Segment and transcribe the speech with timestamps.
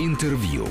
[0.00, 0.66] Интервью.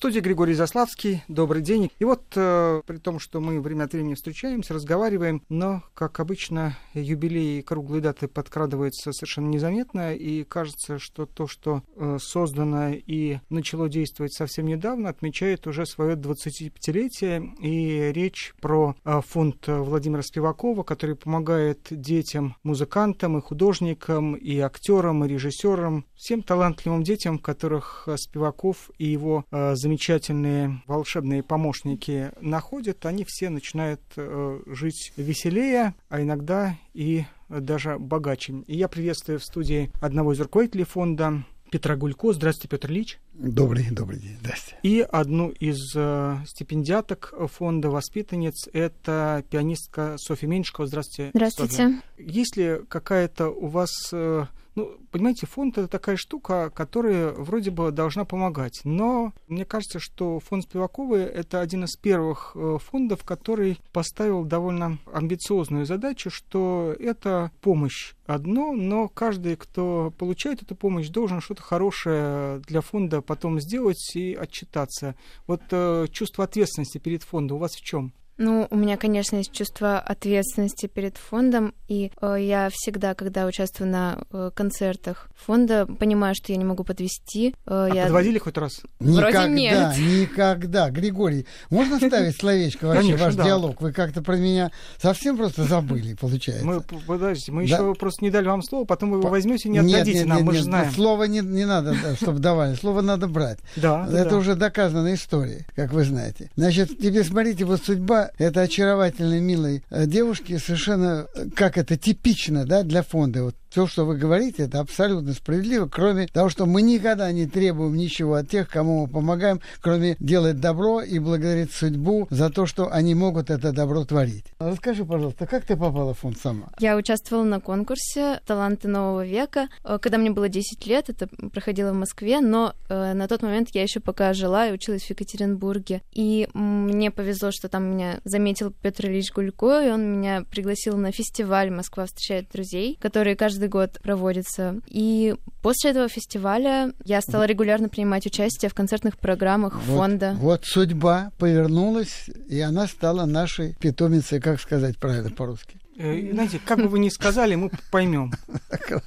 [0.00, 1.22] Студии Григорий Заславский.
[1.28, 1.90] Добрый день.
[1.98, 6.74] И вот, э, при том, что мы время от времени встречаемся, разговариваем, но, как обычно,
[6.94, 13.40] юбилеи и круглые даты подкрадываются совершенно незаметно, и кажется, что то, что э, создано и
[13.50, 20.82] начало действовать совсем недавно, отмечает уже свое 25-летие, и речь про э, фонд Владимира Спивакова,
[20.82, 28.16] который помогает детям, музыкантам и художникам, и актерам, и режиссерам, всем талантливым детям, которых э,
[28.16, 36.22] Спиваков и его э, замечательные волшебные помощники находят, они все начинают э, жить веселее, а
[36.22, 38.62] иногда и даже богаче.
[38.68, 42.32] И я приветствую в студии одного из руководителей фонда Петра Гулько.
[42.32, 43.18] Здравствуйте, Петр Ильич.
[43.32, 44.76] Добрый, добрый день, здрасте.
[44.84, 50.86] И одну из э, стипендиаток фонда воспитанниц– это пианистка Софья Меньшикова.
[50.86, 51.32] Здравствуйте.
[51.34, 51.74] Здравствуйте.
[51.74, 52.02] Софья.
[52.16, 54.46] Есть ли какая-то у вас э,
[54.80, 58.80] ну, понимаете, фонд это такая штука, которая вроде бы должна помогать.
[58.84, 64.98] Но мне кажется, что фонд Спиваковой это один из первых э, фондов, который поставил довольно
[65.12, 72.60] амбициозную задачу, что это помощь одно, но каждый, кто получает эту помощь, должен что-то хорошее
[72.60, 75.14] для фонда потом сделать и отчитаться.
[75.46, 78.14] Вот э, чувство ответственности перед фондом у вас в чем?
[78.40, 83.90] Ну, у меня, конечно, есть чувство ответственности перед фондом, и э, я всегда, когда участвую
[83.90, 87.54] на э, концертах фонда, понимаю, что я не могу подвести.
[87.66, 88.04] Э, а я...
[88.04, 88.80] подводили хоть раз?
[88.98, 89.98] Никогда, Вроде нет.
[89.98, 90.88] никогда.
[90.88, 93.82] Григорий, можно ставить словечко вообще ваш диалог?
[93.82, 96.64] Вы как-то про меня совсем просто забыли, получается.
[96.64, 99.80] Мы, подождите, мы еще просто не дали вам слово, потом вы его возьмете и не
[99.80, 100.92] отдадите нам, мы же нет, знаем.
[100.92, 102.74] Слово не, не надо, чтобы давали.
[102.74, 103.58] Слово надо брать.
[103.76, 106.50] Да, Это уже доказанная история, как вы знаете.
[106.56, 112.66] Значит, теперь смотрите, вот судьба этой очаровательной, милой э, девушки совершенно, э, как это, типично,
[112.66, 113.44] да, для фонда.
[113.44, 117.96] Вот все, что вы говорите, это абсолютно справедливо, кроме того, что мы никогда не требуем
[117.96, 122.92] ничего от тех, кому мы помогаем, кроме делать добро и благодарить судьбу за то, что
[122.92, 124.44] они могут это добро творить.
[124.58, 126.70] Расскажи, пожалуйста, как ты попала в фонд сама?
[126.80, 131.92] Я участвовала на конкурсе «Таланты нового века», э, когда мне было 10 лет, это проходило
[131.92, 136.02] в Москве, но э, на тот момент я еще пока жила и училась в Екатеринбурге.
[136.12, 141.12] И мне повезло, что там меня заметил Петр Ильич Гулько, и он меня пригласил на
[141.12, 144.80] фестиваль «Москва встречает друзей», который каждый год проводится.
[144.86, 150.34] И после этого фестиваля я стала регулярно принимать участие в концертных программах Вот- фонда.
[150.38, 155.78] Вот судьба повернулась, и она стала нашей питомицей, как сказать правильно по-русски.
[155.96, 158.32] Э, Знаете, как бы вы ни сказали, мы поймем.
[158.70, 159.04] Хорошо.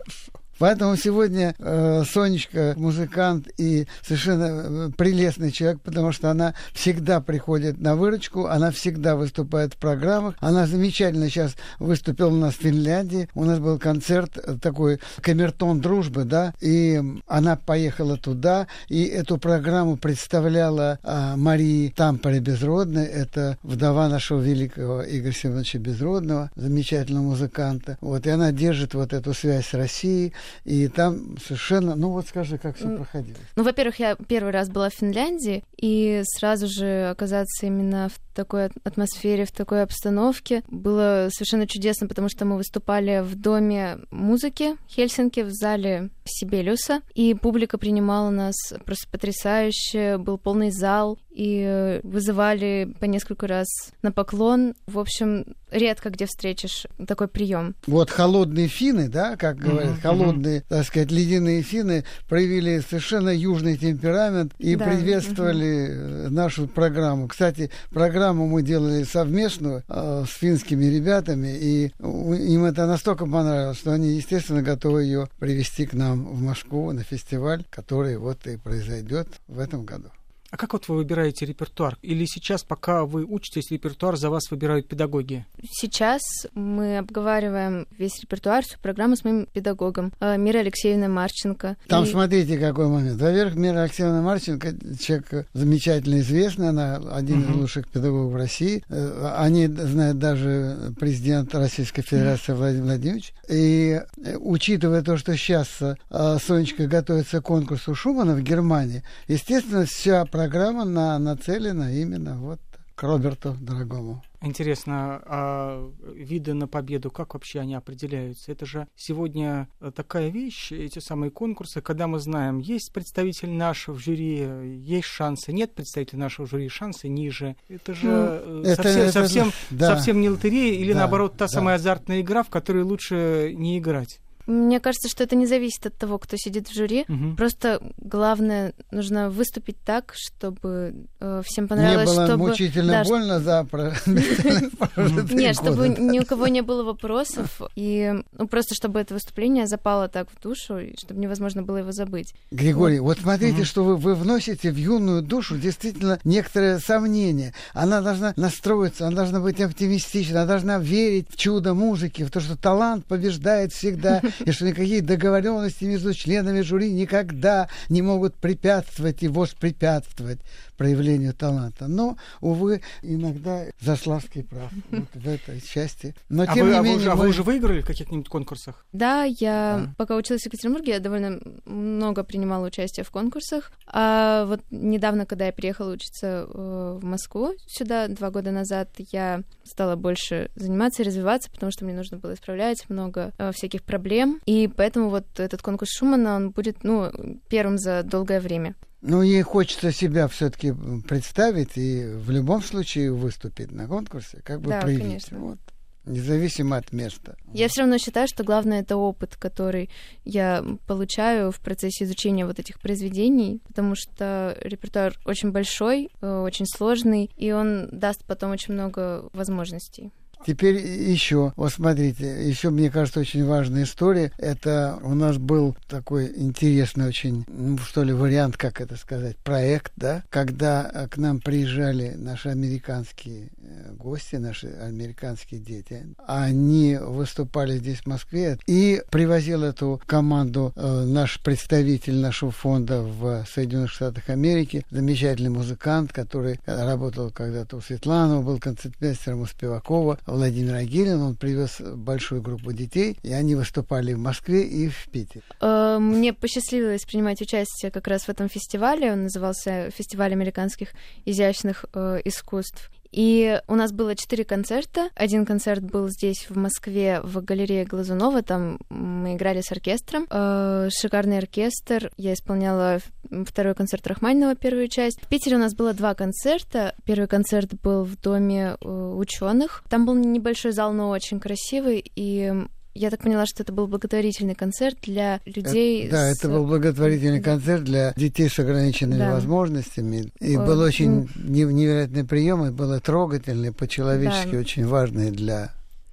[0.63, 7.81] Поэтому сегодня э, Сонечка музыкант и совершенно э, прелестный человек, потому что она всегда приходит
[7.81, 10.35] на выручку, она всегда выступает в программах.
[10.40, 13.28] Она замечательно сейчас выступила у нас в Финляндии.
[13.34, 19.40] У нас был концерт э, такой камертон дружбы, да, и она поехала туда, и эту
[19.40, 23.03] программу представляла а, Марии Тампаре Безродной.
[23.03, 27.97] Это вдова нашего великого Игоря Семеновича Безродного, замечательного музыканта.
[28.00, 30.31] Вот, и она держит вот эту связь с Россией.
[30.63, 33.37] И там совершенно, ну вот скажи, как все проходило.
[33.55, 38.69] Ну, во-первых, я первый раз была в Финляндии, и сразу же оказаться именно в такой
[38.83, 45.41] атмосфере, в такой обстановке было совершенно чудесно, потому что мы выступали в Доме музыки Хельсинки,
[45.41, 53.05] в зале Сибелиуса, и публика принимала нас просто потрясающе, был полный зал, и вызывали по
[53.05, 53.67] несколько раз
[54.01, 54.75] на поклон.
[54.85, 57.75] В общем, редко где встретишь такой прием.
[57.88, 63.77] Вот холодные финны, да, как говорят, Мгм, холодные, так сказать, ледяные финны проявили совершенно южный
[63.77, 67.27] темперамент и Да, приветствовали э, нашу программу.
[67.27, 73.91] Кстати, программу мы делали совместную э, с финскими ребятами, и им это настолько понравилось, что
[73.91, 79.27] они, естественно, готовы ее привести к нам в Москву на фестиваль, который вот и произойдет
[79.47, 80.09] в этом году.
[80.53, 81.97] А как вот вы выбираете репертуар?
[82.03, 85.47] Или сейчас, пока вы учитесь, репертуар за вас выбирают педагоги?
[85.67, 86.21] Сейчас
[86.53, 91.75] мы обговариваем весь репертуар, всю программу с моим педагогом э, Мирой Алексеевной Марченко.
[91.88, 93.19] Там И- смотрите, какой момент.
[93.19, 97.61] Во-первых, Мира Алексеевна Марченко, человек замечательно известный, она один из Мгм.
[97.61, 98.83] лучших педагогов России.
[98.89, 103.33] Э, Они знают даже президент Российской Федерации Владимир Владимирович.
[103.49, 105.79] И э, учитывая то, что сейчас
[106.11, 110.43] Сонечка готовится к конкурсу Шумана в Германии, естественно, вся программа
[110.86, 112.60] на, нацелена именно вот
[112.95, 114.24] к Роберту дорогому.
[114.42, 118.51] Интересно, а виды на победу, как вообще они определяются?
[118.51, 123.95] Это же сегодня э, такая вещь, эти самые конкурсы, когда мы знаем, есть представитель нашего
[123.95, 127.56] в жюри, есть шансы, нет представителя нашего в жюри, шансы ниже.
[127.69, 129.95] Это же э, Ну, Это- совсем, это- совсем, да.
[129.95, 131.48] совсем не лотерея или Да, наоборот та да.
[131.48, 134.19] самая азартная игра, в которой лучше не играть.
[134.45, 137.06] Мне кажется, что это не зависит от того, кто сидит в жюри.
[137.07, 137.36] Мгм.
[137.36, 142.50] Просто главное, нужно выступить так, чтобы э, всем понравилось, Не было чтобы...
[142.50, 143.68] мучительно да, больно за
[145.34, 150.07] Нет, чтобы ни у кого не было вопросов, и ну, просто чтобы это выступление запало
[150.07, 152.34] так в душу, и чтобы невозможно было его забыть.
[152.51, 157.54] Григорий, вот смотрите, что вы, вы вносите в юную душу действительно некоторое сомнение.
[157.74, 162.40] Она должна настроиться, она должна быть оптимистична, она должна верить в чудо музыки, в то,
[162.40, 169.24] что талант побеждает всегда, и что никакие договоренности между членами жюри никогда не могут препятствовать
[169.24, 170.39] и воспрепятствовать
[170.77, 171.88] проявлению таланта.
[171.88, 176.15] Но, увы, иногда Заславский прав вот в этой части.
[176.30, 178.27] Но, А, тем вы, не а вы менее, уже, а вы уже выиграли в каких-нибудь
[178.30, 178.85] конкурсах?
[178.91, 179.94] Да, я Да.
[179.97, 183.71] пока училась в Екатеринбурге, я довольно много принимала участие в конкурсах.
[183.88, 189.44] А вот недавно, когда я переехала учиться э, в Москву сюда два года назад, я
[189.63, 194.22] стала больше заниматься и развиваться, потому что мне нужно было исправлять много э, всяких проблем.
[194.45, 197.11] И поэтому вот этот конкурс Шумана, он будет, ну,
[197.49, 198.75] первым за долгое время.
[199.01, 200.73] Ну, ей хочется себя все-таки
[201.07, 205.03] представить и в любом случае выступить на конкурсе, как бы Да, проявить.
[205.03, 205.39] конечно.
[205.39, 205.59] Вот.
[206.05, 207.35] Независимо от места.
[207.53, 209.89] Я все равно считаю, что главное это опыт, который
[210.25, 216.65] я получаю в процессе изучения вот этих произведений, потому что репертуар очень большой, э, очень
[216.65, 220.11] сложный, и он даст потом очень много возможностей.
[220.45, 224.31] Теперь еще, вот смотрите, еще, мне кажется, очень важная история.
[224.38, 229.94] Это у нас был такой интересный очень, ну, что ли, вариант, как это сказать, проект,
[229.95, 236.06] да, когда э, к нам приезжали наши американские э, гости, наши американские дети.
[236.28, 243.45] Они выступали здесь, в Москве, и привозил эту команду э, наш представитель нашего фонда в
[243.54, 250.74] Соединенных Штатах Америки, замечательный музыкант, который работал когда-то у Светланова, был концертмейстером у Спивакова, Владимир
[250.74, 255.44] Агилин, он привез большую группу детей, и они выступали в Москве и в Питере.
[255.62, 259.12] Э, Мне посчастливилось принимать участие как раз в этом фестивале.
[259.12, 260.89] Он назывался «Фестиваль американских
[261.25, 262.89] изящных э, искусств».
[263.13, 265.10] И у нас было четыре концерта.
[265.13, 268.42] Один концерт был здесь, в Москве, в галерее Глазунова.
[268.42, 270.25] Там мы играли с оркестром.
[270.31, 272.12] Э, Шикарный оркестр.
[272.18, 273.00] Я исполняла
[273.45, 275.21] второй концерт Рахманинова, первую часть.
[275.21, 276.95] В Питере у нас было два концерта.
[277.06, 279.83] Первый концерт был в доме ученых.
[279.89, 282.04] Там был небольшой зал, но очень красивый.
[282.16, 282.51] И
[282.95, 286.04] я так поняла, что это был благотворительный концерт для людей.
[286.06, 286.38] Это, да, с...
[286.40, 289.34] это был благотворительный концерт для детей с ограниченными Да.
[289.34, 290.31] возможностями.
[290.40, 294.57] И Ой, был ну- очень не- невероятный прием, и было трогательный, по-человечески Да.
[294.60, 295.72] очень важный для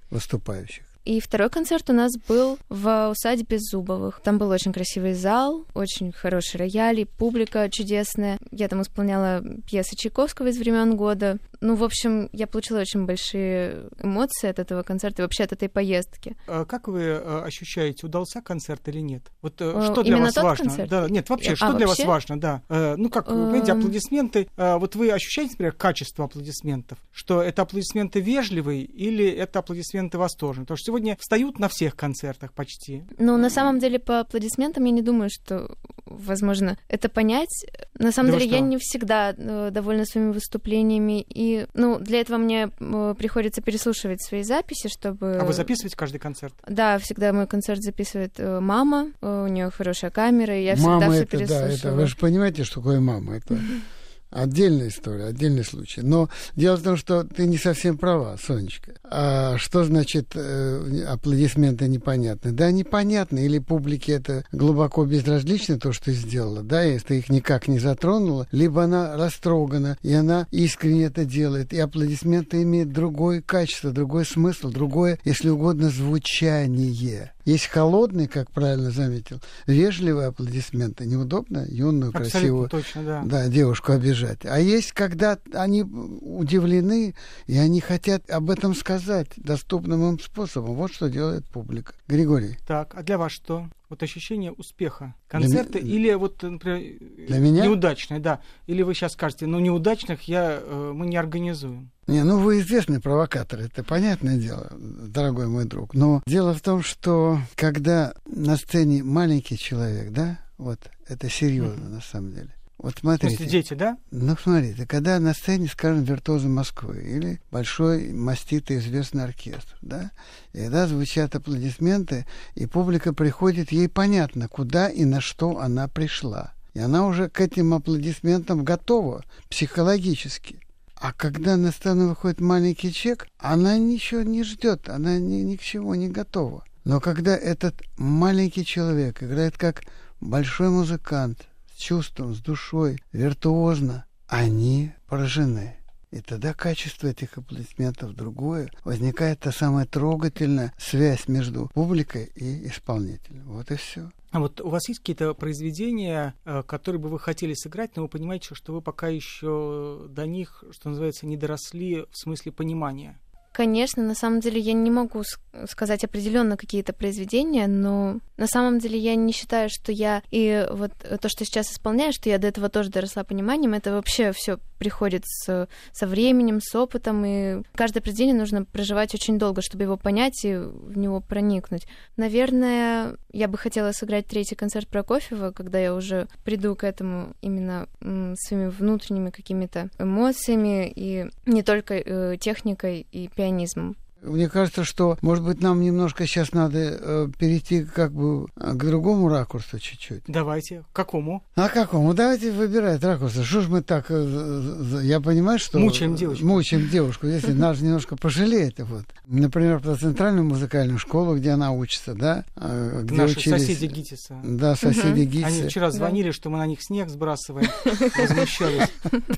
[0.09, 0.83] выступающих.
[1.03, 4.21] И второй концерт у нас был в усадьбе Зубовых.
[4.23, 8.37] Там был очень красивый зал, очень хороший рояль, и публика чудесная.
[8.51, 11.37] Я там исполняла пьесы Чайковского из времен года.
[11.61, 15.69] Ну, в общем, я получила очень большие эмоции от этого концерта и вообще от этой
[15.69, 16.35] поездки.
[16.47, 19.23] А Как вы э, ощущаете, удался концерт или нет?
[19.43, 20.65] Вот э, Э, что для именно вас важно?
[20.65, 20.89] концерт?
[20.89, 22.07] Да, нет, вообще, А, что для вас вообще?
[22.07, 22.61] важно, да?
[22.67, 24.47] Э, Ну, как, вы понимаете, аплодисменты.
[24.57, 26.97] Вот вы ощущаете, например, качество аплодисментов?
[27.11, 30.65] Что это аплодисменты вежливые или это аплодисменты восторженные?
[30.65, 33.03] Потому что сегодня встают на всех концертах почти.
[33.19, 35.75] Но на самом деле по аплодисментам я не думаю, что
[36.05, 37.65] возможно это понять.
[37.99, 41.21] На самом Да деле я не всегда довольна своими выступлениями.
[41.21, 45.37] И, ну, для этого мне э, приходится переслушивать свои записи, чтобы...
[45.37, 46.53] А вы записываете каждый концерт?
[46.67, 50.99] Да, всегда мой концерт записывает э, мама, э, у нее хорошая камера, и я всегда
[50.99, 51.73] мама все это, да, переслушиваю.
[51.73, 53.37] это, вы же понимаете, что такое мама.
[53.37, 53.57] Это
[54.31, 56.01] отдельная история, отдельный случай.
[56.01, 58.93] Но дело в том, что ты не совсем права, Сонечка.
[59.03, 62.51] А что значит э, аплодисменты непонятны?
[62.51, 63.39] Да, непонятно.
[63.39, 67.79] Или публике это глубоко безразлично, то, что ты сделала, да, если ты их никак не
[67.79, 71.73] затронула, либо она растрогана, и она искренне это делает.
[71.73, 77.31] И аплодисменты имеют другое качество, другой смысл, другое, если угодно, звучание.
[77.45, 81.05] Есть холодный, как правильно заметил, вежливые аплодисменты.
[81.05, 83.21] Неудобно юную, Абсолютно красивую точно, да.
[83.25, 84.45] да, девушку обижать.
[84.45, 87.15] А есть, когда они удивлены,
[87.47, 90.75] и они хотят об этом сказать доступным им способом.
[90.75, 91.93] Вот что делает публика.
[92.07, 93.69] Григорий, Так, а для вас что?
[93.91, 97.65] Вот ощущение успеха Для концерта ме- или вот, например, Для меня?
[97.65, 98.39] неудачное, да.
[98.65, 101.91] Или вы сейчас скажете, ну неудачных я, э, мы не организуем.
[102.07, 105.93] Не, ну вы известный провокатор, это понятное дело, дорогой мой друг.
[105.93, 110.79] Но дело в том, что когда на сцене маленький человек, да, вот
[111.09, 112.55] это серьезно на самом деле.
[112.81, 113.35] Вот В смотрите.
[113.35, 113.97] смысле, дети, да?
[114.09, 120.09] Ну, смотрите, когда на сцене, скажем, виртуозы Москвы или большой маститый известный оркестр, да,
[120.53, 126.53] и когда звучат аплодисменты, и публика приходит, ей понятно, куда и на что она пришла.
[126.73, 130.59] И она уже к этим аплодисментам готова психологически.
[130.95, 135.61] А когда на сцену выходит маленький чек, она ничего не ждет, она ни, ни к
[135.61, 136.63] чему не готова.
[136.83, 139.83] Но когда этот маленький человек играет как
[140.19, 141.47] большой музыкант,
[141.81, 145.75] чувством, с душой, виртуозно, они поражены.
[146.11, 148.69] И тогда качество этих аплодисментов другое.
[148.83, 153.43] Возникает та самая трогательная связь между публикой и исполнителем.
[153.45, 154.11] Вот и все.
[154.31, 158.09] А вот у вас есть какие-то произведения, э, которые бы вы хотели сыграть, но вы
[158.09, 163.19] понимаете, что вы пока еще до них, что называется, не доросли в смысле понимания?
[163.51, 165.23] Конечно, на самом деле я не могу
[165.67, 170.93] сказать определенно какие-то произведения, но на самом деле я не считаю, что я и вот
[170.93, 175.23] то, что сейчас исполняю, что я до этого тоже доросла пониманием, это вообще все приходит
[175.25, 180.43] с, со временем, с опытом, и каждое произведение нужно проживать очень долго, чтобы его понять
[180.43, 181.85] и в него проникнуть.
[182.17, 187.87] Наверное, я бы хотела сыграть третий концерт Прокофьева, когда я уже приду к этому именно
[187.99, 193.97] своими внутренними какими-то эмоциями и не только э, техникой и пианизмом.
[194.21, 199.29] Мне кажется, что, может быть, нам немножко сейчас надо э, перейти как бы к другому
[199.29, 200.23] ракурсу чуть-чуть.
[200.27, 200.83] Давайте.
[200.91, 201.43] К какому?
[201.55, 202.13] А какому?
[202.13, 203.43] Давайте выбирать ракурсы.
[203.43, 204.05] Что ж мы так...
[204.09, 205.79] Э, я понимаю, что...
[205.79, 206.45] Мучаем девушку.
[206.45, 207.25] Мучаем девушку.
[207.25, 208.79] Если нас немножко пожалеет.
[208.79, 209.05] Вот.
[209.25, 212.45] Например, про центральную музыкальную школу, где она учится, да?
[212.55, 213.61] Э, где Наши учились...
[213.61, 214.35] соседи ГИТИСа.
[214.43, 215.31] Да, соседи угу.
[215.31, 215.47] ГИТИСа.
[215.47, 216.33] Они вчера звонили, да.
[216.33, 217.69] что мы на них снег сбрасываем.
[218.17, 218.87] Возмущались.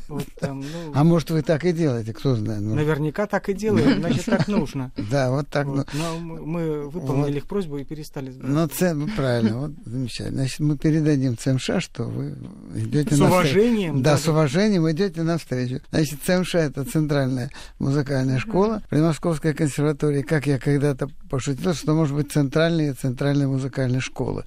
[0.09, 0.91] Вот, там, ну...
[0.93, 2.61] А может, вы так и делаете, кто знает.
[2.61, 4.91] Наверняка так и делаем, значит, так нужно нужно.
[5.09, 5.65] Да, вот так.
[5.65, 5.87] Вот.
[5.93, 7.37] Но мы выполнили вот.
[7.37, 8.51] их просьбу и перестали сбирать.
[8.51, 8.93] Ну, ц...
[8.93, 10.37] ну, правильно, вот замечательно.
[10.37, 12.35] Значит, мы передадим ЦМШ, что вы
[12.75, 14.01] идете с на уважением.
[14.01, 15.81] Да, да, с уважением идете навстречу.
[15.91, 17.49] Значит, ЦМШ это центральная
[17.79, 20.21] музыкальная школа при Московской консерватории.
[20.21, 24.45] Как я когда-то пошутил, что может быть центральная центральная музыкальная школа.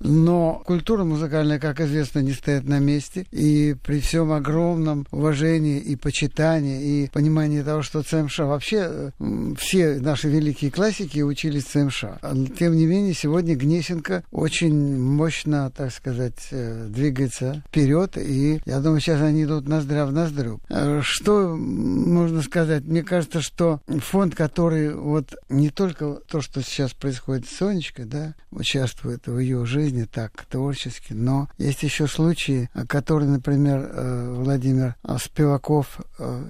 [0.00, 3.26] Но культура музыкальная, как известно, не стоит на месте.
[3.30, 9.12] И при всем огромном уважении и почитании, и понимании того, что ЦМШ вообще
[9.58, 12.04] все наши великие классики учились ЦМШ.
[12.58, 19.00] Тем не менее, сегодня Гнесинка очень мощно, так сказать, э, двигается вперед, и я думаю,
[19.00, 20.60] сейчас они идут ноздря в ноздрю.
[20.70, 22.84] Э, что можно сказать?
[22.84, 28.34] Мне кажется, что фонд, который вот не только то, что сейчас происходит с Сонечкой, да,
[28.50, 36.00] участвует в ее жизни так творчески, но есть еще случаи, которые, например, э, Владимир Спиваков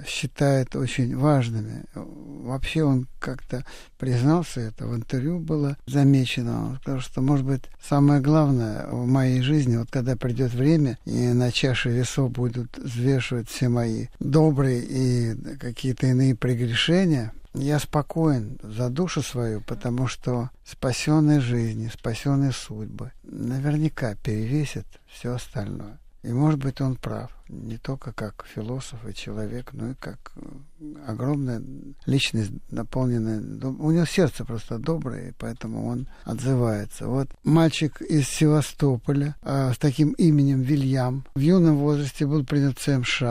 [0.07, 1.85] считает очень важными.
[1.95, 3.65] Вообще он как-то
[3.99, 6.71] признался, это в интервью было замечено.
[6.71, 11.29] Он сказал, что, может быть, самое главное в моей жизни, вот когда придет время, и
[11.29, 18.89] на чаше весов будут взвешивать все мои добрые и какие-то иные прегрешения, я спокоен за
[18.89, 25.99] душу свою, потому что спасенные жизни, спасенные судьбы наверняка перевесят все остальное.
[26.23, 27.33] И, может быть, он прав.
[27.49, 31.61] Не только как философ и человек, но и как э, огромная
[32.07, 33.41] личность, наполненная...
[33.41, 37.09] У него сердце просто доброе, и поэтому он отзывается.
[37.09, 42.83] Вот мальчик из Севастополя э, с таким именем Вильям в юном возрасте был принят в
[42.83, 43.23] ЦМШ.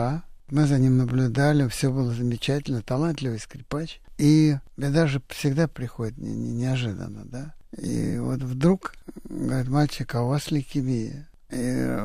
[0.50, 4.02] Мы за ним наблюдали, все было замечательно, талантливый скрипач.
[4.22, 7.54] И беда же всегда приходит не, не, неожиданно, да.
[7.76, 11.98] И вот вдруг, говорит, мальчик, а у вас лейкемия и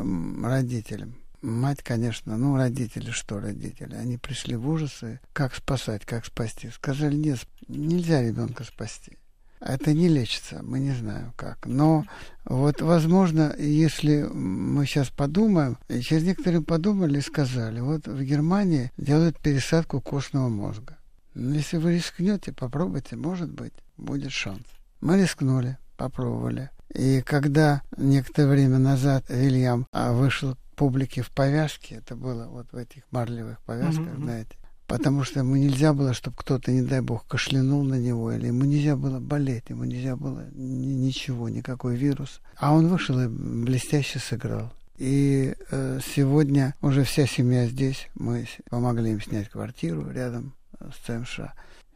[0.44, 1.14] родителям.
[1.44, 3.94] Мать, конечно, ну, родители, что родители?
[3.94, 6.72] Они пришли в ужасы, как спасать, как спасти.
[6.72, 9.20] Сказали, нет, нельзя ребенка спасти.
[9.60, 11.68] Это не лечится, мы не знаем как.
[11.68, 12.04] Но
[12.46, 18.92] вот, возможно, если мы сейчас подумаем, и через некоторые подумали и сказали, вот в Германии
[18.98, 20.97] делают пересадку костного мозга.
[21.38, 24.63] Но если вы рискнете, попробуйте, может быть, будет шанс.
[25.01, 26.72] Мы рискнули, попробовали.
[26.96, 32.72] И когда некоторое время назад Вильям а, вышел к публике в повязке, это было вот
[32.72, 34.24] в этих марлевых повязках, mm-hmm.
[34.24, 38.48] знаете, потому что ему нельзя было, чтобы кто-то, не дай бог, кашлянул на него, или
[38.48, 42.41] ему нельзя было болеть, ему нельзя было ни, ничего, никакой вирус.
[42.56, 44.74] А он вышел и блестяще сыграл.
[44.98, 48.08] И э, сегодня уже вся семья здесь.
[48.15, 51.39] Мы помогли им снять квартиру рядом с ЦМШ.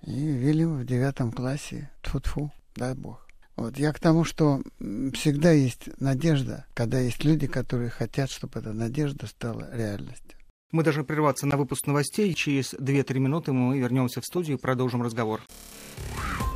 [0.03, 1.89] И Вильям в девятом классе.
[2.01, 3.27] Тфу-тфу, дай бог.
[3.55, 3.77] Вот.
[3.77, 9.27] Я к тому, что всегда есть надежда, когда есть люди, которые хотят, чтобы эта надежда
[9.27, 10.37] стала реальностью.
[10.71, 12.33] Мы должны прерваться на выпуск новостей.
[12.33, 15.41] Через 2-3 минуты мы вернемся в студию и продолжим разговор.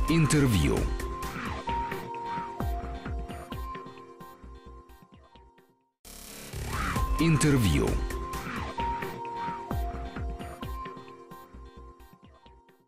[0.08, 0.78] Интервью.
[7.20, 7.88] Интервью.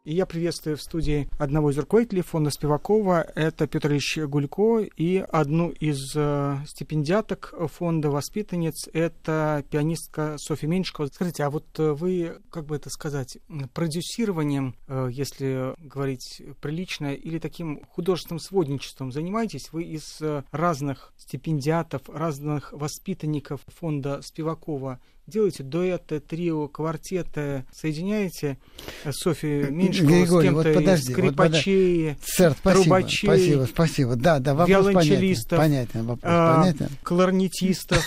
[0.09, 5.19] И я приветствую в студии одного из руководителей фонда Спивакова, это Петр Ильич Гулько, и
[5.19, 11.09] одну из э, стипендиаток фонда воспитанниц, это пианистка Софья Меньшикова.
[11.09, 13.37] Скажите, а вот э, вы, как бы это сказать,
[13.75, 19.75] продюсированием, э, если говорить прилично, или таким художественным сводничеством занимаетесь?
[19.75, 28.59] Вы из э, разных стипендиатов, разных воспитанников фонда Спивакова делаете дуэты, трио, квартеты, соединяете
[29.05, 34.17] э, Софию Меньшикову с кем-то вот подожди, скрипачей, вот Сэр, спасибо, трубачей, спасибо, спасибо.
[34.17, 36.89] Да, да, вопрос виолончелистов, понятен, понятен, вопрос а, понятен.
[37.03, 38.05] кларнетистов,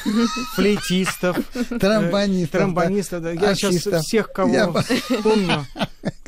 [0.56, 1.38] флейтистов,
[1.80, 3.22] Тромбонистов, тромбонистов.
[3.22, 3.32] Да.
[3.32, 4.74] Я сейчас всех, кого
[5.24, 5.66] помню.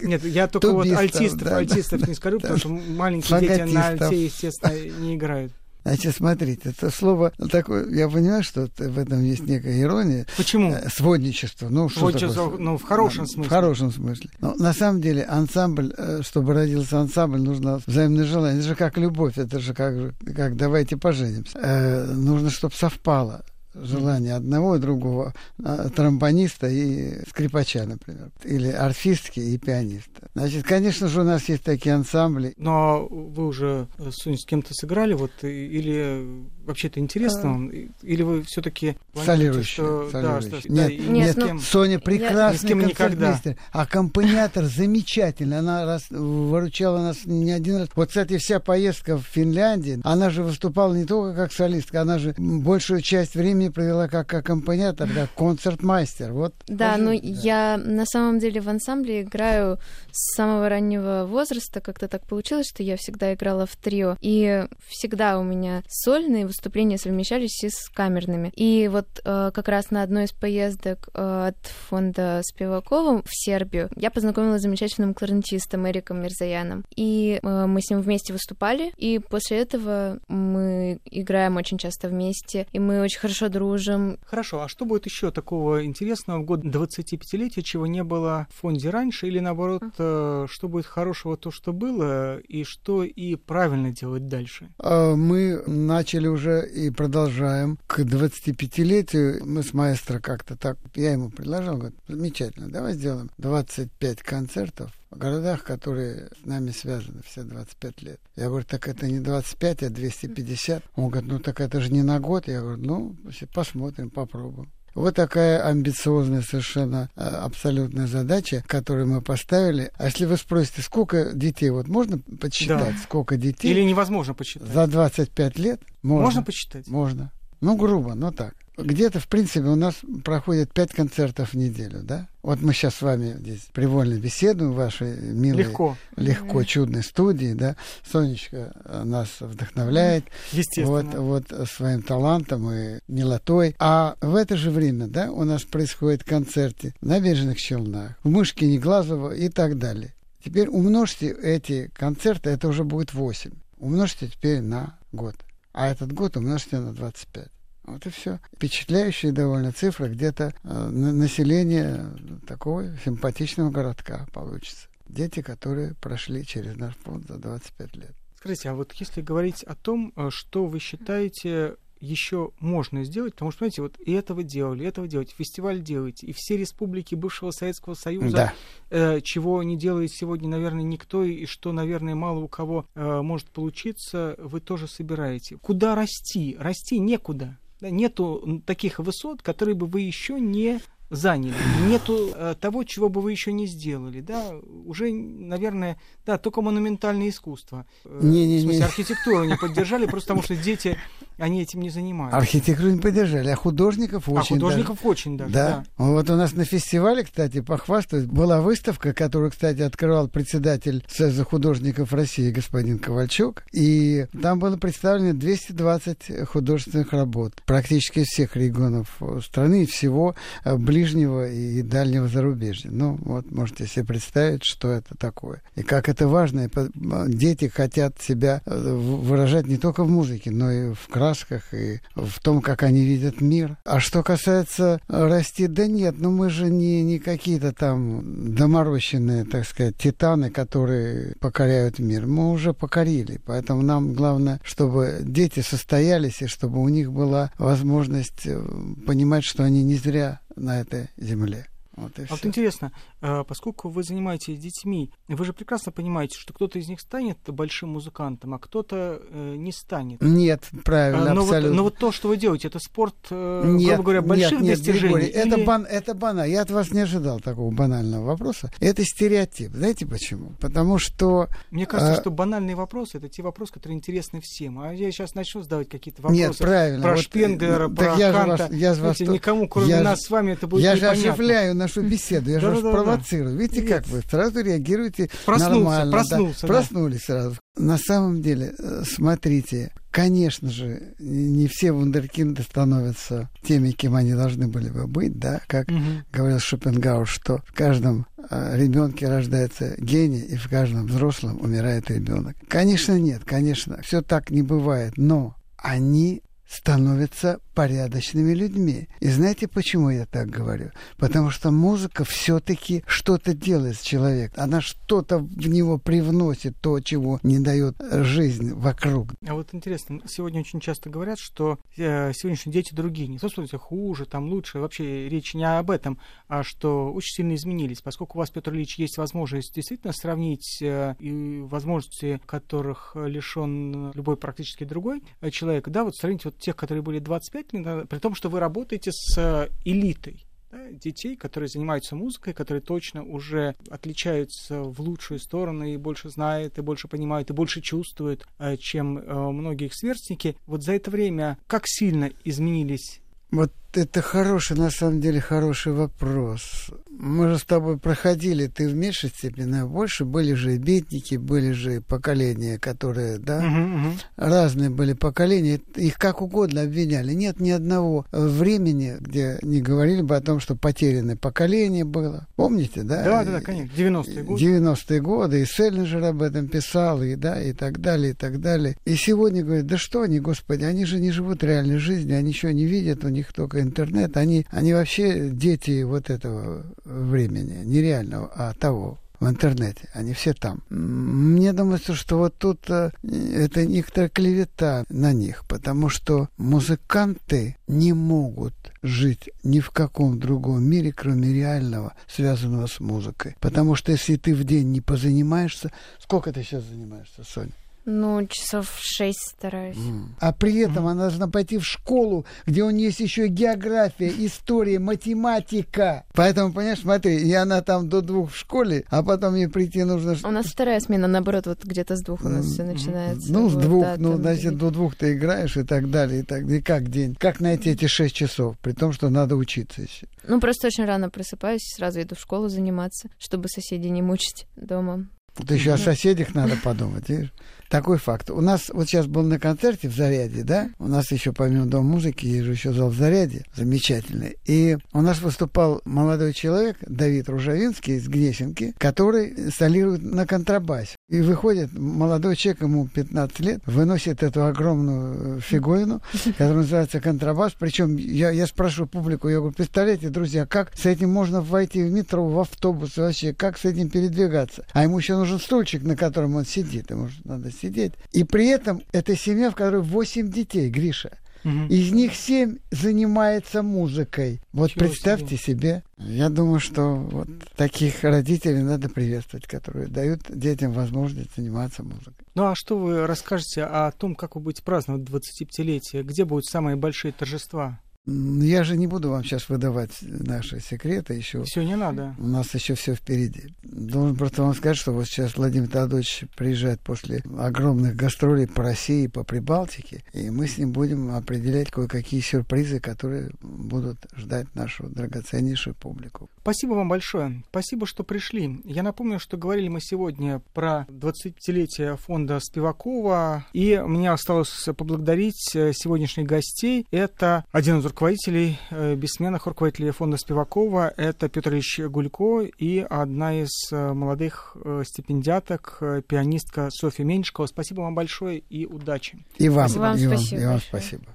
[0.02, 4.74] Нет, я только вот альтистов, альтистов не скажу, потому что маленькие дети на альте, естественно,
[5.00, 5.54] не играют.
[5.84, 10.72] Значит, смотрите, это слово такое, я понимаю, что в этом есть некая ирония, Почему?
[10.74, 11.68] э, сводничество.
[11.70, 12.60] Ну, что Сводничество, такое?
[12.60, 13.50] ну, в хорошем В смысле.
[13.50, 14.30] хорошем смысле.
[14.40, 18.60] Но на самом деле ансамбль, э, чтобы родился ансамбль, нужно взаимное желание.
[18.60, 21.58] Это же как любовь, это же как, же- как давайте поженимся.
[21.62, 29.39] Э, нужно, чтобы совпало желание одного и другого э, тромбониста и скрипача, например, или арфистки
[29.39, 30.30] и пианиста.
[30.34, 32.53] Значит, конечно же, у нас есть такие ансамбли.
[32.58, 37.70] Но вы уже, э, с кем-то сыграли, вот, или вообще это интересно?
[37.72, 40.60] И- Или вы все-таки Солирующие, что, да, солирующие.
[40.62, 41.60] что, Нет, да, нет, с ну, кем.
[41.60, 42.93] Соня прекрасный никогда.
[42.96, 45.60] концертмейстер, аккомпаниатор замечательный.
[45.60, 47.89] Она раз, выручала нас не один раз.
[47.96, 52.34] Вот, кстати, вся поездка в Финляндии, она же выступала не только как солистка, она же
[52.38, 56.32] большую часть времени провела как аккомпаниатор, как концертмайстер.
[56.32, 56.53] Вот.
[56.67, 59.77] Да, Скажи, ну я на самом деле в ансамбле играю
[60.12, 61.82] с самого раннего возраста.
[61.82, 64.17] Как-то так получилось, что я всегда играла в трио.
[64.22, 68.51] И всегда у меня сольные выступления совмещались и с камерными.
[68.55, 73.89] И вот э, как раз на одной из поездок э, от фонда Спивакова в Сербию
[73.95, 76.86] я познакомилась с замечательным кларнетистом Эриком Мирзаяном.
[76.95, 78.93] И э, мы с ним вместе выступали.
[78.98, 82.67] И после этого мы играем очень часто вместе.
[82.72, 84.17] И мы очень хорошо дружим.
[84.25, 88.89] Хорошо, а что будет еще такого интересного в год 25-летия, чего не было в фонде
[88.89, 94.27] раньше, или наоборот, э, что будет хорошего то, что было, и что и правильно делать
[94.27, 94.69] дальше?
[94.79, 99.46] А Мы начали уже и продолжаем к 25-летию.
[99.46, 105.18] Мы с маэстро как-то так, я ему предложил, говорю, замечательно, давай сделаем 25 концертов в
[105.18, 108.20] городах, которые с нами связаны все 25 лет.
[108.36, 110.84] Я говорю, так это не 25, а 250.
[110.96, 112.48] Он говорит, ну так это же не на год.
[112.48, 113.16] Я говорю, ну,
[113.53, 114.72] посмотрим, попробуем.
[114.96, 119.92] Вот такая амбициозная совершенно э, абсолютная задача, которую мы поставили.
[119.98, 122.98] А если вы спросите, сколько детей, вот можно подсчитать, Да.
[123.01, 123.72] сколько детей?
[123.72, 124.68] Или невозможно посчитать?
[124.70, 126.25] За 25 лет можно.
[126.25, 126.88] Можно посчитать?
[126.88, 127.32] Можно.
[127.64, 128.56] Ну, грубо, но так.
[128.76, 132.28] Где-то, в принципе, у нас проходит 5 концертов в неделю, да?
[132.42, 137.54] Вот мы сейчас с вами здесь привольно беседуем в вашей милой, Легко, легко чудной студии,
[137.54, 137.78] да?
[138.04, 140.88] Сонечка э, нас вдохновляет естественно.
[141.22, 143.76] вот, вот своим талантом и милотой.
[143.80, 148.78] А в это же время, да, у нас происходят концерты в Набережных Челнах, в Мышкине,
[148.78, 150.14] Глазово и так далее.
[150.44, 153.52] Теперь умножьте эти концерты, это уже будет 8.
[153.78, 155.36] Умножьте теперь на год.
[155.74, 157.48] А этот год умножьте на 25.
[157.86, 158.40] Вот и все.
[158.55, 162.05] Впечатляющая довольно цифра, где-то э, на- население
[162.48, 164.88] такого симпатичного городка получится.
[165.07, 168.16] Дети, которые прошли через наш фонд за 25 лет.
[168.38, 173.51] Скажите, а вот если говорить о том, э, что вы считаете еще можно сделать, потому
[173.51, 177.51] что, знаете, вот и этого делали, и этого делать, фестиваль делаете, и все республики бывшего
[177.51, 178.53] Советского Союза, Да.
[178.89, 183.50] э, чего не делает сегодня, наверное, никто, и что, наверное, мало у кого э, может
[183.50, 185.57] получиться, вы тоже собираете.
[185.57, 186.57] Куда расти?
[186.59, 187.57] Расти некуда.
[187.79, 191.53] Да, нету таких высот, которые бы вы еще не заняли.
[191.87, 194.20] Нету э, того, чего бы вы еще не сделали.
[194.22, 197.85] Да, уже, наверное, да, только монументальное искусство.
[198.03, 198.59] Э, Не-не-не.
[198.59, 200.98] В смысле, архитектуру не поддержали, просто потому что дети,
[201.37, 202.37] они этим не занимаются.
[202.37, 205.67] Архитектуру не поддержали, а художников а очень художников очень даже, Да.
[205.98, 206.05] да.
[206.05, 212.13] Вот у нас на фестивале, кстати, похвастаюсь, была выставка, которую, кстати, открывал председатель Союза художников
[212.13, 213.63] России господин Ковальчук.
[213.74, 220.75] И там было представлено 220 художественных работ практически всех регионов э, страны и всего э,
[220.75, 222.89] ближнего и дальнего зарубежья.
[222.91, 225.61] Ну, вот можете себе представить, что это такое.
[225.75, 226.67] И как это важно.
[226.69, 226.89] По-
[227.27, 232.40] Дети хотят себя э, выражать не только в музыке, но и в красках, и в
[232.42, 233.77] том, как они видят мир.
[233.86, 239.66] А что касается расти, да нет, ну мы же не, не какие-то там доморощенные, так
[239.66, 242.27] сказать, титаны, которые покоряют мир.
[242.27, 243.40] Мы уже покорили.
[243.46, 248.62] Поэтому нам главное, чтобы дети состоялись, и чтобы у них была возможность э,
[249.07, 251.68] понимать, что они не зря на этой земле.
[251.96, 252.48] Вот А вот всё.
[252.48, 257.38] интересно, э, поскольку вы занимаетесь детьми, вы же прекрасно понимаете, что кто-то из них станет
[257.48, 260.22] большим музыкантом, а кто-то э, не станет.
[260.22, 261.75] Нет, правильно, А, но, вот, абсолютно.
[261.77, 264.77] но вот то, что вы делаете, это спорт, э, Нет, грубо говоря, больших нет, нет,
[264.77, 265.00] достижений.
[265.01, 266.50] Григорий, это, или- бан, это банально.
[266.51, 268.72] Я от вас не ожидал такого банального вопроса.
[268.79, 269.72] Это стереотип.
[269.72, 270.53] Знаете почему?
[270.60, 271.48] Потому что...
[271.70, 274.79] Мне кажется, а- что банальные вопросы это те вопросы, которые интересны всем.
[274.79, 277.03] А я сейчас начну задавать какие-то вопросы Нет, правильно.
[277.03, 278.64] про вот, Шпенгера, про так я же Канта.
[278.64, 280.96] вас, я же вас Знаете, никому, кроме я нас же- с вами, это будет я
[280.96, 281.32] же непонятно.
[281.34, 283.57] оживляю нашу беседу, я же вас провоцирую.
[283.57, 286.11] Видите, как вы сразу реагируете нормально.
[286.11, 286.67] проснулся.
[286.67, 287.57] Проснулись сразу.
[287.77, 294.67] На самом деле, э, смотрите, конечно же, не все вундеркинды становятся теми, кем они должны
[294.67, 296.24] были бы быть, да, как Мгм.
[296.31, 302.55] говорил Шопенгауэр, что в каждом ребенке рождается гений, и в каждом взрослом умирает ребенок.
[302.67, 309.07] Конечно, нет, конечно, все так не бывает, но они становятся порядочными людьми.
[309.20, 310.92] И знаете, почему я так говорю?
[311.18, 314.64] Потому что музыка все-таки что-то делает с человеком.
[314.64, 319.33] Она что-то в него привносит, то, чего не дает жизнь вокруг.
[319.46, 323.27] А вот интересно, сегодня очень часто говорят, что э, сегодняшние дети другие.
[323.27, 324.79] Не то, что хуже, там лучше.
[324.79, 328.01] Вообще речь не об этом, а что очень сильно изменились.
[328.01, 334.38] Поскольку у вас, Петр Ильич, есть возможность действительно сравнить э, и возможности, которых лишен любой
[334.38, 338.36] практически другой э, человек, да, вот сравнить вот тех, которые были 25 назад, при том,
[338.36, 344.82] что вы работаете с э, элитой да, детей, которые занимаются музыкой, которые точно уже отличаются
[344.82, 349.52] в лучшую сторону и больше знают, и больше понимают, и больше чувствуют, э, чем э,
[349.52, 350.58] многие их сверстники.
[350.66, 353.22] Вот за это время как сильно изменились?
[353.52, 356.90] Вот это хороший, на самом деле, хороший вопрос.
[357.10, 361.36] Мы же с тобой проходили, ты в меньшей степени, а больше были же и бедники,
[361.36, 364.14] были же и поколения, которые, да, Мгм, мгм.
[364.36, 367.34] разные были поколения, их как угодно обвиняли.
[367.34, 372.48] Нет ни одного времени, где не говорили бы о том, что потерянное поколение было.
[372.56, 373.24] Помните, да?
[373.24, 374.66] Да, да, да, конечно, 90-е годы.
[374.66, 378.98] 90-е годы, и Селлинджер об этом писал, и, да, и так далее, и так далее.
[379.06, 382.72] И сегодня говорят, да что они, господи, они же не живут реальной жизнью, они ничего
[382.72, 388.51] не видят, у них только интернет, они, они вообще дети вот этого времени, не реального,
[388.55, 390.83] а того, в интернете, они все там.
[390.89, 398.13] Мне думается, что вот тут э, это некоторая клевета на них, потому что музыканты не
[398.13, 403.55] могут жить ни в каком другом мире, кроме реального, связанного с музыкой.
[403.59, 405.91] Потому что если ты в день не позанимаешься...
[406.19, 407.74] Сколько ты сейчас занимаешься, Соня?
[408.05, 409.98] Ну, часов шесть стараюсь.
[410.39, 415.00] А при этом она должна пойти в школу, где у нее есть еще география, история,
[415.00, 416.25] математика.
[416.33, 420.35] Поэтому, понимаешь, смотри, и она там до двух в школе, а потом ей прийти нужно...
[420.44, 423.51] У нас вторая смена, наоборот, вот где-то с двух у нас все начинается.
[423.53, 426.42] Ну, с Вот, двух, да, ну, там значит, до двух ты играешь и так далее,
[426.42, 426.79] и так далее.
[426.79, 427.35] И как день?
[427.35, 430.27] Как найти эти шесть часов, при том, что надо учиться еще?
[430.46, 435.27] Ну, просто очень рано просыпаюсь, сразу иду в школу заниматься, чтобы соседей не мучить дома.
[435.55, 437.53] Вот еще о соседях надо подумать, видишь?
[437.89, 438.50] Такой факт.
[438.50, 440.89] У нас вот сейчас был на концерте в Заряде, да?
[441.00, 444.57] У нас еще помимо Дома музыки есть же еще зал в Заряде, замечательный.
[444.65, 451.15] И у нас выступал молодой человек, Давид Ружавинский из Гнесинки, который солирует на контрабасе.
[451.29, 457.74] И выходит молодой человек, ему 15 лет, выносит эту огромную э, фигурину, которая называется контрабас.
[457.77, 462.11] Причем я, я спрашиваю публику, я говорю, представляете, друзья, как с этим можно войти в
[462.11, 464.85] метро, в автобус, вообще, как с этим передвигаться?
[464.93, 468.14] А ему еще нужен стульчик, на котором он сидит, ему же надо сидеть.
[468.31, 471.38] И при этом это семья, в которой 8 детей, Гриша.
[471.64, 471.88] Мгм.
[471.88, 474.62] Из них семь занимается музыкой.
[474.74, 476.03] Вот Ничего представьте себе.
[476.18, 482.46] Я думаю, что вот таких родителей надо приветствовать, которые дают детям возможность заниматься музыкой.
[482.55, 486.24] Ну а что вы расскажете о том, как вы будете праздновать 25-летие?
[486.24, 488.00] Где будут самые большие торжества?
[488.25, 491.64] Я же не буду вам сейчас выдавать наши секреты еще.
[491.64, 492.36] Все не надо.
[492.40, 493.74] У нас еще все впереди.
[493.94, 499.27] Должен просто вам сказать, что вот сейчас Владимир Теодорович приезжает после огромных гастролей по России,
[499.27, 505.94] по Прибалтике, и мы с ним будем определять кое-какие сюрпризы, которые будут ждать нашу драгоценнейшую
[505.94, 506.50] публику.
[506.62, 507.64] Спасибо вам большое.
[507.70, 508.82] Спасибо, что пришли.
[508.84, 515.92] Я напомню, что говорили мы сегодня про 20-летие фонда Спивакова, и мне осталось поблагодарить э,
[515.94, 517.06] сегодняшних гостей.
[517.12, 523.62] Это один из руководителей, э, бессменных руководителей фонда Спивакова, это Петр Ильич Гулько и одна
[523.62, 527.67] из молодых э, стипендиаток, э, пианистка Софья Меньшкова.
[527.67, 529.37] Спасибо вам большое и удачи.
[529.57, 531.25] И вам, Вам и вам, спасибо и вам спасибо.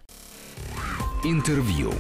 [1.25, 1.93] Интервью.